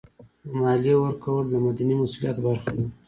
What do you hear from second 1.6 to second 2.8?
مدني مسؤلیت برخه